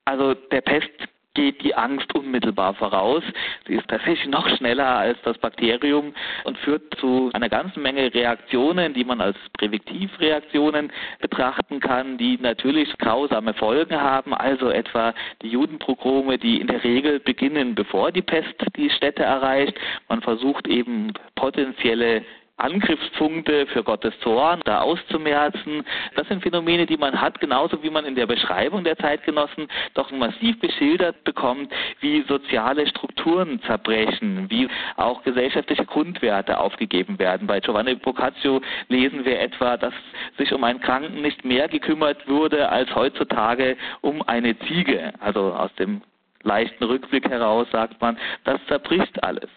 Also 0.05 0.35
der 0.35 0.61
Pest 0.61 0.91
geht 1.41 1.63
die 1.65 1.75
Angst 1.75 2.15
unmittelbar 2.15 2.75
voraus. 2.75 3.23
Sie 3.67 3.75
ist 3.75 3.89
tatsächlich 3.89 4.29
noch 4.29 4.47
schneller 4.59 4.99
als 4.99 5.17
das 5.23 5.39
Bakterium 5.39 6.13
und 6.45 6.59
führt 6.59 6.83
zu 6.99 7.31
einer 7.33 7.49
ganzen 7.49 7.83
Menge 7.83 8.13
Reaktionen, 8.13 8.93
die 8.93 9.05
man 9.05 9.23
als 9.23 9.39
Präventivreaktionen 9.57 10.93
betrachten 11.19 11.81
kann, 11.81 12.19
die 12.19 12.37
natürlich 12.37 12.93
grausame 12.99 13.55
Folgen 13.55 13.99
haben, 13.99 14.35
also 14.35 14.69
etwa 14.69 15.15
die 15.41 15.49
Judenprogrome, 15.49 16.37
die 16.37 16.61
in 16.61 16.67
der 16.67 16.85
Regel 16.85 17.21
beginnen, 17.21 17.75
bevor 17.75 18.13
die 18.13 18.21
Pest 18.21 18.55
die 18.77 18.91
Städte 18.91 19.23
erreicht. 19.23 19.81
Man 20.11 20.21
versucht 20.21 20.69
eben 20.69 21.15
potenzielle 21.37 22.23
Angriffspunkte 22.63 23.67
für 23.67 23.83
Gottes 23.83 24.19
Zorn 24.21 24.61
da 24.65 24.81
auszumerzen. 24.81 25.85
Das 26.15 26.29
sind 26.29 26.43
Phänomene, 26.43 26.87
die 26.87 26.97
man 26.97 27.21
hat, 27.21 27.41
genauso 27.41 27.83
wie 27.83 27.91
man 27.91 28.05
in 28.05 28.15
der 28.15 28.27
Beschreibung 28.27 28.85
der 28.85 28.97
Zeitgenossen 28.97 29.69
doch 29.95 30.11
massiv 30.11 30.59
beschildert 30.61 31.23
bekommt, 31.25 31.73
wie 32.01 32.23
soziale 32.29 32.87
Strukturen 32.87 33.61
zerbrechen, 33.63 34.47
wie 34.51 34.69
auch 34.97 35.23
gesellschaftliche 35.23 35.85
Grundwerte 35.85 36.59
aufgegeben 36.59 37.19
werden. 37.19 37.47
Bei 37.47 37.61
Giovanni 37.61 37.95
Boccaccio 37.95 38.61
lesen 38.89 39.25
wir 39.25 39.41
etwa, 39.41 39.77
dass 39.77 39.95
sich 40.39 40.53
um 40.53 40.65
einen 40.65 40.81
Kranken 40.81 41.23
nicht 41.23 41.45
mehr 41.45 41.69
gekümmert 41.69 42.27
würde 42.27 42.69
als 42.69 42.95
heutzutage 42.95 43.77
um 44.01 44.23
eine 44.23 44.59
Ziege, 44.61 45.13
also 45.21 45.53
aus 45.53 45.75
dem 45.75 46.03
leichten 46.43 46.85
Rückblick 46.85 47.29
heraus 47.29 47.69
sagt 47.71 48.01
man, 48.01 48.19
das 48.45 48.61
zerbricht 48.67 49.23
alles. 49.23 49.51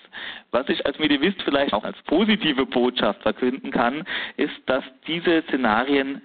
Was 0.51 0.67
ich 0.69 0.85
als 0.85 0.99
Medivist 0.99 1.41
vielleicht 1.43 1.73
auch 1.73 1.83
als 1.83 2.01
positive 2.03 2.65
Botschaft 2.65 3.21
verkünden 3.21 3.71
kann, 3.71 4.03
ist, 4.37 4.61
dass 4.65 4.83
diese 5.07 5.43
Szenarien 5.43 6.21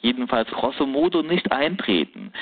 jedenfalls 0.00 0.50
grosso 0.50 0.86
modo 0.86 1.22
nicht 1.22 1.52
eintreten. 1.52 2.32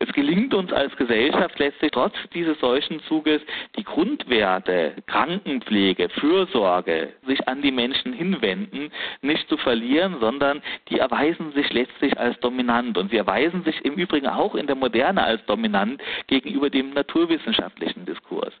Es 0.00 0.12
gelingt 0.12 0.54
uns 0.54 0.72
als 0.72 0.94
Gesellschaft 0.96 1.58
letztlich 1.58 1.90
trotz 1.90 2.14
dieses 2.32 2.60
Seuchenzuges 2.60 3.42
die 3.76 3.82
Grundwerte 3.82 4.94
Krankenpflege, 5.06 6.08
Fürsorge, 6.10 7.14
sich 7.26 7.48
an 7.48 7.62
die 7.62 7.72
Menschen 7.72 8.12
hinwenden, 8.12 8.92
nicht 9.22 9.48
zu 9.48 9.56
verlieren, 9.56 10.18
sondern 10.20 10.62
die 10.88 11.00
erweisen 11.00 11.50
sich 11.52 11.72
letztlich 11.72 12.16
als 12.16 12.38
dominant. 12.38 12.96
Und 12.96 13.10
sie 13.10 13.16
erweisen 13.16 13.64
sich 13.64 13.84
im 13.84 13.94
Übrigen 13.94 14.28
auch 14.28 14.54
in 14.54 14.68
der 14.68 14.76
Moderne 14.76 15.24
als 15.24 15.44
dominant 15.46 16.00
gegenüber 16.28 16.70
dem 16.70 16.90
naturwissenschaftlichen 16.90 18.06
Diskurs. 18.06 18.52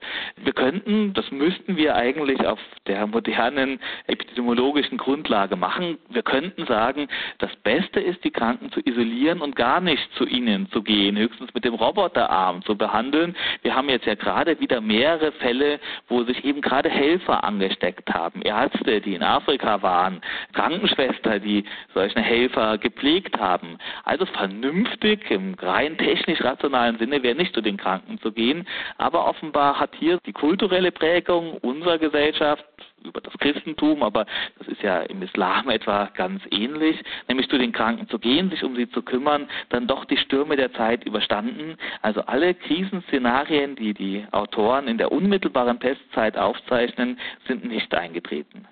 Wir 0.42 0.52
könnten, 0.52 1.12
das 1.12 1.30
müssten 1.30 1.76
wir 1.76 1.94
eigentlich 1.94 2.44
auf 2.44 2.58
der 2.88 3.06
modernen 3.06 3.78
epidemiologischen 4.08 4.98
Grundlage 4.98 5.54
machen, 5.54 5.98
wir 6.08 6.22
könnten 6.22 6.66
sagen, 6.66 7.06
das 7.38 7.54
Beste 7.62 8.00
ist, 8.00 8.24
die 8.24 8.32
Kranken 8.32 8.72
zu 8.72 8.80
isolieren 8.84 9.40
und 9.40 9.54
gar 9.54 9.80
nicht 9.80 10.12
zu 10.14 10.26
ihnen 10.26 10.68
zu 10.72 10.82
gehen 10.82 11.16
höchstens 11.28 11.52
mit 11.54 11.64
dem 11.64 11.74
Roboterarm 11.74 12.62
zu 12.62 12.76
behandeln. 12.76 13.36
Wir 13.62 13.74
haben 13.74 13.88
jetzt 13.88 14.06
ja 14.06 14.14
gerade 14.14 14.58
wieder 14.60 14.80
mehrere 14.80 15.32
Fälle, 15.32 15.78
wo 16.08 16.22
sich 16.24 16.44
eben 16.44 16.60
gerade 16.60 16.88
Helfer 16.88 17.44
angesteckt 17.44 18.12
haben, 18.12 18.42
Ärzte, 18.42 19.00
die 19.00 19.14
in 19.14 19.22
Afrika 19.22 19.82
waren, 19.82 20.20
Krankenschwester, 20.52 21.38
die 21.38 21.64
solche 21.94 22.20
Helfer 22.20 22.78
gepflegt 22.78 23.38
haben. 23.38 23.78
Also 24.04 24.26
vernünftig 24.26 25.30
im 25.30 25.54
rein 25.54 25.98
technisch 25.98 26.42
rationalen 26.42 26.98
Sinne 26.98 27.22
wäre 27.22 27.36
nicht 27.36 27.54
zu 27.54 27.60
den 27.60 27.76
Kranken 27.76 28.18
zu 28.20 28.32
gehen, 28.32 28.66
aber 28.96 29.26
offenbar 29.26 29.78
hat 29.78 29.90
hier 29.98 30.18
die 30.26 30.32
kulturelle 30.32 30.92
Prägung 30.92 31.58
unserer 31.58 31.98
Gesellschaft 31.98 32.64
über 33.04 33.20
das 33.20 33.32
Christentum, 33.38 34.02
aber 34.02 34.26
das 34.58 34.68
ist 34.68 34.82
ja 34.82 35.00
im 35.02 35.22
Islam 35.22 35.70
etwa 35.70 36.10
ganz 36.14 36.42
ähnlich, 36.50 37.02
nämlich 37.28 37.48
zu 37.48 37.58
den 37.58 37.72
Kranken 37.72 38.08
zu 38.08 38.18
gehen, 38.18 38.50
sich 38.50 38.64
um 38.64 38.76
sie 38.76 38.88
zu 38.90 39.02
kümmern, 39.02 39.48
dann 39.68 39.86
doch 39.86 40.04
die 40.04 40.16
Stürme 40.16 40.56
der 40.56 40.72
Zeit 40.72 41.04
überstanden. 41.04 41.76
Also 42.02 42.22
alle 42.22 42.54
Krisenszenarien, 42.54 43.76
die 43.76 43.94
die 43.94 44.24
Autoren 44.32 44.88
in 44.88 44.98
der 44.98 45.12
unmittelbaren 45.12 45.78
Pestzeit 45.78 46.36
aufzeichnen, 46.36 47.18
sind 47.46 47.64
nicht 47.64 47.94
eingetreten. 47.94 48.66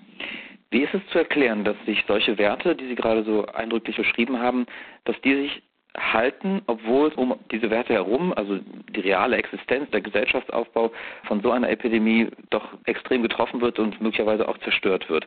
Wie 0.71 0.83
ist 0.83 0.95
es 0.95 1.07
zu 1.13 1.19
erklären, 1.19 1.65
dass 1.65 1.77
sich 1.87 2.05
solche 2.09 2.39
Werte, 2.39 2.75
die 2.75 2.89
Sie 2.89 2.97
gerade 2.97 3.23
so 3.25 3.47
eindrücklich 3.47 3.97
beschrieben 3.97 4.41
haben, 4.41 4.67
dass 5.05 5.21
die 5.23 5.35
sich 5.35 5.63
halten, 5.97 6.63
obwohl 6.67 7.09
um 7.17 7.35
diese 7.51 7.71
Werte 7.71 7.95
herum, 7.95 8.33
also 8.35 8.59
die 8.95 9.01
reale 9.01 9.37
Existenz, 9.37 9.91
der 9.91 10.01
Gesellschaftsaufbau 10.01 10.93
von 11.25 11.41
so 11.43 11.51
einer 11.51 11.71
Epidemie 11.71 12.29
doch 12.51 12.69
extrem 12.85 13.23
getroffen 13.23 13.61
wird 13.61 13.79
und 13.79 14.01
möglicherweise 14.01 14.49
auch 14.49 14.59
zerstört 14.59 15.09
wird. 15.09 15.27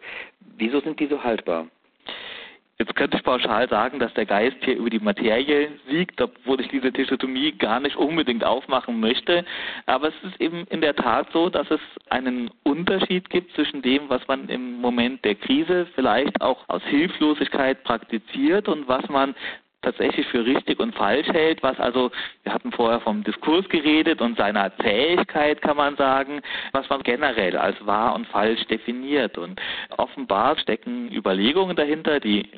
Wieso 0.58 0.80
sind 0.82 1.00
die 1.00 1.08
so 1.08 1.24
haltbar? 1.24 1.68
Jetzt 2.82 2.96
könnte 2.96 3.18
ich 3.18 3.24
pauschal 3.24 3.68
sagen, 3.68 4.00
dass 4.00 4.14
der 4.14 4.26
Geist 4.26 4.56
hier 4.62 4.78
über 4.78 4.90
die 4.90 5.02
Materie 5.02 5.70
siegt, 5.90 6.22
obwohl 6.22 6.62
ich 6.62 6.70
diese 6.70 6.94
Dichotomie 6.94 7.52
gar 7.52 7.82
nicht 7.82 7.98
unbedingt 7.98 8.46
aufmachen 8.46 9.02
möchte. 9.02 9.44
Aber 9.86 10.08
es 10.08 10.14
ist 10.24 10.40
eben 10.40 10.66
in 10.70 10.80
der 10.80 10.96
Tat 10.96 11.28
so, 11.34 11.50
dass 11.50 11.70
es 11.70 11.82
einen 12.10 12.50
Unterschied 12.64 13.30
gibt 13.30 13.52
zwischen 13.52 13.82
dem, 13.82 14.04
was 14.08 14.26
man 14.30 14.48
im 14.48 14.80
Moment 14.80 15.26
der 15.26 15.36
Krise 15.36 15.88
vielleicht 15.94 16.40
auch 16.40 16.64
aus 16.70 16.82
Hilflosigkeit 16.84 17.84
praktiziert 17.84 18.70
und 18.70 18.88
was 18.88 19.10
man 19.10 19.36
tatsächlich 19.82 20.28
für 20.28 20.46
richtig 20.46 20.80
und 20.80 20.96
falsch 20.96 21.28
hält, 21.28 21.64
was 21.64 21.80
also, 21.80 22.12
wir 22.44 22.54
hatten 22.54 22.72
vorher 22.72 23.00
vom 23.00 23.24
Diskurs 23.24 23.68
geredet 23.70 24.22
und 24.22 24.38
seiner 24.38 24.76
Zähigkeit 24.78 25.62
kann 25.62 25.78
man 25.78 25.96
sagen, 25.96 26.42
was 26.72 26.90
man 26.90 27.02
generell 27.04 27.58
als 27.58 27.76
wahr 27.86 28.16
und 28.16 28.28
falsch 28.28 28.66
definiert. 28.68 29.38
Und 29.38 29.60
offenbar 29.98 30.58
stecken 30.58 31.12
Überlegungen 31.12 31.76
dahinter, 31.76 32.20
die 32.20 32.50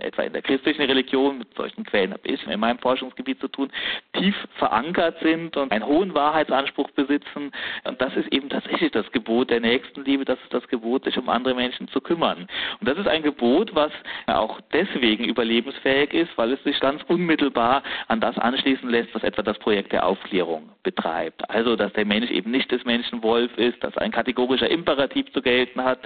etwa 0.00 0.22
in 0.22 0.32
der 0.32 0.42
christlichen 0.42 0.82
Religion, 0.82 1.38
mit 1.38 1.54
solchen 1.54 1.84
Quellen 1.84 2.12
habe 2.12 2.26
ich 2.28 2.46
in 2.46 2.60
meinem 2.60 2.78
Forschungsgebiet 2.78 3.40
zu 3.40 3.48
tun, 3.48 3.70
tief 4.14 4.34
verankert 4.56 5.18
sind 5.20 5.56
und 5.56 5.72
einen 5.72 5.86
hohen 5.86 6.14
Wahrheitsanspruch 6.14 6.90
besitzen. 6.90 7.52
Und 7.84 8.00
das 8.00 8.14
ist 8.16 8.32
eben 8.32 8.48
tatsächlich 8.48 8.90
das 8.92 9.10
Gebot 9.12 9.50
der 9.50 9.60
Nächstenliebe, 9.60 10.24
das 10.24 10.38
ist 10.42 10.52
das 10.52 10.66
Gebot, 10.68 11.04
sich 11.04 11.16
um 11.18 11.28
andere 11.28 11.54
Menschen 11.54 11.88
zu 11.88 12.00
kümmern. 12.00 12.48
Und 12.80 12.88
das 12.88 12.98
ist 12.98 13.08
ein 13.08 13.22
Gebot, 13.22 13.74
was 13.74 13.92
auch 14.26 14.60
deswegen 14.72 15.24
überlebensfähig 15.24 16.12
ist, 16.12 16.36
weil 16.36 16.52
es 16.52 16.62
sich 16.64 16.78
ganz 16.80 17.02
unmittelbar 17.08 17.82
an 18.08 18.20
das 18.20 18.36
anschließen 18.38 18.88
lässt, 18.88 19.14
was 19.14 19.22
etwa 19.22 19.42
das 19.42 19.58
Projekt 19.58 19.92
der 19.92 20.06
Aufklärung 20.06 20.70
betreibt. 20.82 21.48
Also, 21.50 21.76
dass 21.76 21.92
der 21.92 22.06
Mensch 22.06 22.30
eben 22.30 22.50
nicht 22.50 22.70
des 22.70 22.84
Menschen 22.84 23.22
Wolf 23.22 23.56
ist, 23.56 23.82
dass 23.82 23.96
ein 23.98 24.12
kategorischer 24.12 24.70
Imperativ 24.70 25.32
zu 25.32 25.42
gelten 25.42 25.82
hat, 25.82 26.00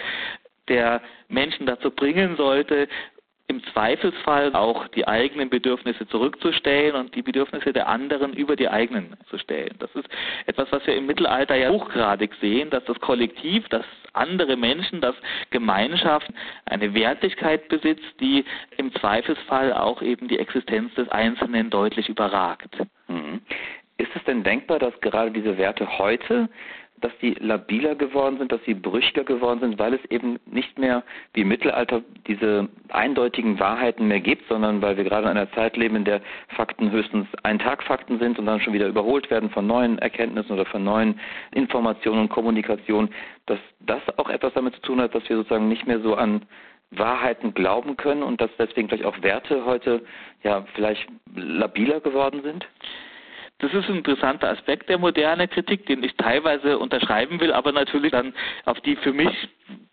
der 0.69 1.03
Menschen 1.29 1.67
dazu 1.67 1.91
bringen 1.91 2.37
sollte, 2.37 2.89
im 3.47 3.63
Zweifelsfall 3.73 4.55
auch 4.55 4.89
die 4.89 5.07
eigenen 5.07 5.51
Bedürfnisse 5.51 6.07
zurückzustellen 6.09 6.95
und 6.95 7.15
die 7.15 7.23
Bedürfnisse 7.23 7.73
der 7.73 7.89
anderen 7.89 8.33
über 8.33 8.57
die 8.57 8.69
eigenen 8.69 9.17
zu 9.29 9.39
stellen. 9.39 9.75
Das 9.79 9.95
ist 9.95 10.09
etwas, 10.47 10.73
was 10.73 10.87
wir 10.87 10.97
im 10.97 11.07
Mittelalter 11.07 11.55
ja 11.55 11.71
hochgradig 11.71 12.33
sehen, 12.41 12.71
dass 12.71 12.85
das 12.85 12.99
Kollektiv, 13.01 13.69
dass 13.69 13.85
andere 14.15 14.57
Menschen, 14.57 15.01
dass 15.01 15.15
Gemeinschaft 15.51 16.33
eine 16.65 16.95
Wertigkeit 16.95 17.69
besitzt, 17.69 18.19
die 18.21 18.45
im 18.79 18.95
Zweifelsfall 18.95 19.75
auch 19.75 20.01
eben 20.01 20.29
die 20.29 20.39
Existenz 20.39 20.95
des 20.95 21.09
Einzelnen 21.11 21.69
deutlich 21.69 22.09
überragt. 22.09 22.79
Mhm. 23.09 23.43
Ist 23.99 24.11
es 24.17 24.25
denn 24.25 24.43
denkbar, 24.43 24.79
dass 24.79 24.99
gerade 25.01 25.31
diese 25.31 25.57
Werte 25.59 25.99
heute 25.99 26.49
dass 27.01 27.13
sie 27.21 27.35
labiler 27.35 27.95
geworden 27.95 28.39
sind, 28.39 28.53
dass 28.53 28.65
sie 28.65 28.75
brüchiger 28.75 29.25
geworden 29.25 29.61
sind, 29.61 29.79
weil 29.79 29.95
es 29.95 30.05
eben 30.11 30.39
nicht 30.47 30.79
mehr 30.79 31.03
wie 31.33 31.43
im 31.43 31.49
Mittelalter 31.49 32.03
diese 32.27 32.69
eindeutigen 32.89 33.59
Wahrheiten 33.59 34.07
mehr 34.09 34.21
gibt, 34.21 34.49
sondern 34.49 34.81
weil 34.81 34.97
wir 34.97 35.05
gerade 35.05 35.25
in 35.25 35.37
einer 35.37 35.51
Zeit 35.53 35.77
leben, 35.77 35.97
in 35.97 36.05
der 36.05 36.21
Fakten 36.49 36.91
höchstens 36.91 37.27
ein 37.43 37.59
Tag 37.59 37.83
Fakten 37.83 38.19
sind 38.19 38.39
und 38.39 38.47
dann 38.47 38.61
schon 38.61 38.73
wieder 38.73 38.87
überholt 38.87 39.31
werden 39.31 39.51
von 39.51 39.67
neuen 39.67 39.99
Erkenntnissen 39.99 40.53
oder 40.53 40.65
von 40.65 40.85
neuen 40.85 41.21
Informationen 41.53 42.23
und 42.23 42.29
Kommunikation, 42.31 43.11
dass 43.47 43.59
das 43.81 44.01
auch 44.17 44.31
etwas 44.31 44.55
damit 44.55 44.75
zu 44.77 44.83
tun 44.83 45.01
hat, 45.01 45.15
dass 45.15 45.29
wir 45.29 45.37
sozusagen 45.37 45.69
nicht 45.69 45.87
mehr 45.87 46.01
so 46.01 46.15
an 46.15 46.43
Wahrheiten 46.91 47.55
glauben 47.55 47.97
können 47.97 48.23
und 48.23 48.41
dass 48.41 48.51
deswegen 48.59 48.89
vielleicht 48.89 49.05
auch 49.05 49.21
Werte 49.23 49.65
heute 49.65 50.03
ja 50.43 50.65
vielleicht 50.75 51.07
labiler 51.35 52.01
geworden 52.01 52.43
sind? 52.43 52.67
Das 53.59 53.73
ist 53.73 53.89
ein 53.89 53.97
interessanter 53.97 54.51
Aspekt 54.51 54.89
der 54.89 54.99
modernen 54.99 55.49
Kritik, 55.49 55.87
den 55.87 56.03
ich 56.03 56.15
teilweise 56.17 56.79
unterschreiben 56.79 57.41
will, 57.41 57.53
aber 57.53 57.73
natürlich 57.73 58.11
dann 58.13 58.35
auf 58.65 58.81
die 58.81 58.97
für 58.97 59.13
mich 59.13 59.49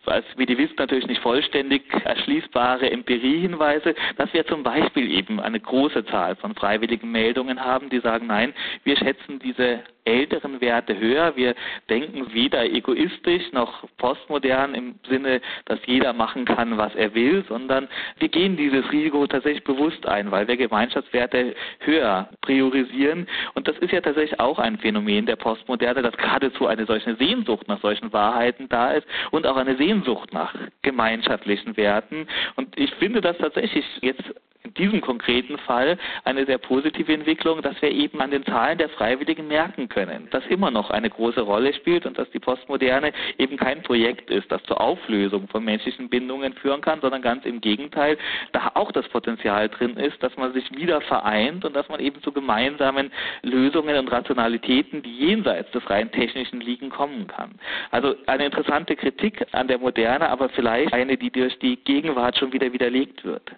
als 0.06 0.24
Medivist 0.36 0.78
natürlich 0.78 1.06
nicht 1.06 1.22
vollständig 1.22 1.82
erschließbare 2.04 2.90
Empirie-Hinweise, 2.90 3.94
dass 4.16 4.32
wir 4.32 4.46
zum 4.46 4.62
Beispiel 4.62 5.10
eben 5.10 5.40
eine 5.40 5.60
große 5.60 6.04
Zahl 6.06 6.36
von 6.36 6.54
freiwilligen 6.54 7.10
Meldungen 7.10 7.64
haben, 7.64 7.88
die 7.88 8.00
sagen, 8.00 8.26
nein, 8.26 8.52
wir 8.84 8.96
schätzen 8.96 9.38
diese 9.38 9.80
älteren 10.04 10.60
Werte 10.60 10.98
höher. 10.98 11.36
Wir 11.36 11.54
denken 11.88 12.32
weder 12.34 12.64
egoistisch 12.64 13.52
noch 13.52 13.84
postmodern 13.98 14.74
im 14.74 14.94
Sinne, 15.08 15.40
dass 15.66 15.78
jeder 15.86 16.12
machen 16.12 16.44
kann, 16.44 16.76
was 16.76 16.94
er 16.94 17.14
will, 17.14 17.44
sondern 17.48 17.88
wir 18.18 18.28
gehen 18.28 18.56
dieses 18.56 18.90
Risiko 18.90 19.26
tatsächlich 19.26 19.64
bewusst 19.64 20.06
ein, 20.06 20.30
weil 20.30 20.48
wir 20.48 20.56
Gemeinschaftswerte 20.56 21.54
höher 21.80 22.28
priorisieren. 22.40 23.28
Und 23.54 23.68
das 23.68 23.78
ist 23.78 23.92
ja 23.92 24.00
tatsächlich 24.00 24.40
auch 24.40 24.58
ein 24.58 24.78
Phänomen 24.78 25.26
der 25.26 25.36
Postmoderne, 25.36 26.02
dass 26.02 26.16
geradezu 26.16 26.66
eine 26.66 26.84
solche 26.86 27.14
Sehnsucht 27.16 27.68
nach 27.68 27.80
solchen 27.80 28.12
Wahrheiten 28.12 28.68
da 28.68 28.92
ist 28.92 29.06
und 29.30 29.46
auch 29.46 29.56
eine 29.62 29.76
Sehnsucht 29.76 30.32
nach 30.32 30.54
gemeinschaftlichen 30.82 31.76
Werten. 31.76 32.26
Und 32.56 32.78
ich 32.78 32.92
finde 32.94 33.20
das 33.20 33.38
tatsächlich 33.38 33.84
jetzt 34.00 34.24
in 34.64 34.74
diesem 34.74 35.00
konkreten 35.00 35.58
Fall 35.58 35.98
eine 36.24 36.46
sehr 36.46 36.58
positive 36.58 37.12
Entwicklung, 37.12 37.62
dass 37.62 37.80
wir 37.82 37.90
eben 37.90 38.20
an 38.20 38.30
den 38.30 38.44
Zahlen 38.44 38.78
der 38.78 38.88
Freiwilligen 38.90 39.48
merken 39.48 39.88
können, 39.88 40.28
dass 40.30 40.46
immer 40.46 40.70
noch 40.70 40.90
eine 40.90 41.10
große 41.10 41.40
Rolle 41.40 41.74
spielt 41.74 42.06
und 42.06 42.18
dass 42.18 42.30
die 42.30 42.38
Postmoderne 42.38 43.12
eben 43.38 43.56
kein 43.56 43.82
Projekt 43.82 44.30
ist, 44.30 44.50
das 44.50 44.62
zur 44.64 44.80
Auflösung 44.80 45.48
von 45.48 45.64
menschlichen 45.64 46.08
Bindungen 46.08 46.52
führen 46.54 46.80
kann, 46.80 47.00
sondern 47.00 47.22
ganz 47.22 47.44
im 47.44 47.60
Gegenteil, 47.60 48.18
da 48.52 48.70
auch 48.74 48.92
das 48.92 49.08
Potenzial 49.08 49.68
drin 49.68 49.96
ist, 49.96 50.22
dass 50.22 50.36
man 50.36 50.52
sich 50.52 50.70
wieder 50.74 51.00
vereint 51.00 51.64
und 51.64 51.74
dass 51.74 51.88
man 51.88 52.00
eben 52.00 52.22
zu 52.22 52.32
gemeinsamen 52.32 53.10
Lösungen 53.42 53.96
und 53.96 54.12
Rationalitäten, 54.12 55.02
die 55.02 55.16
jenseits 55.16 55.70
des 55.72 55.88
rein 55.90 56.10
technischen 56.12 56.60
liegen, 56.60 56.90
kommen 56.90 57.26
kann. 57.26 57.52
Also 57.90 58.14
eine 58.26 58.46
interessante 58.46 58.96
Kritik 58.96 59.44
an 59.52 59.68
der 59.68 59.78
Moderne, 59.78 60.28
aber 60.28 60.48
vielleicht 60.50 60.92
eine, 60.92 61.16
die 61.16 61.30
durch 61.30 61.58
die 61.58 61.76
Gegenwart 61.76 62.38
schon 62.38 62.52
wieder 62.52 62.72
widerlegt 62.72 63.24
wird. 63.24 63.52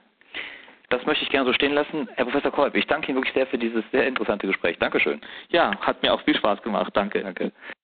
Das 0.91 1.05
möchte 1.07 1.25
ich 1.25 1.31
gerne 1.31 1.47
so 1.47 1.53
stehen 1.53 1.73
lassen. 1.73 2.09
Herr 2.15 2.25
Professor 2.27 2.53
Kolb, 2.53 2.77
ich 2.77 2.87
danke 2.87 3.09
Ihnen 3.09 3.17
wirklich 3.17 3.35
sehr 3.35 3.47
für 3.47 3.59
dieses 3.59 3.83
sehr 3.91 4.07
interessante 4.07 4.47
Gespräch. 4.47 4.79
Dankeschön. 4.79 5.21
Ja, 5.49 5.77
hat 5.81 6.03
mir 6.03 6.13
auch 6.13 6.21
viel 6.23 6.37
Spaß 6.37 6.63
gemacht. 6.63 6.93
Danke. 6.95 7.21
Danke. 7.21 7.53